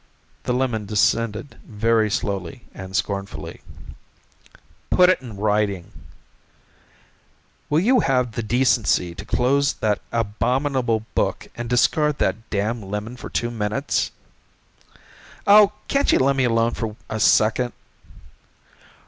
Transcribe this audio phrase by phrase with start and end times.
[0.45, 3.61] The lemon descended very slowly and scornfully.
[4.89, 5.91] "Put it in writing."
[7.69, 13.15] "Will you have the decency to close that abominable book and discard that damn lemon
[13.15, 14.09] for two minutes?"
[15.45, 17.71] "Oh, can't you lemme alone for a second?"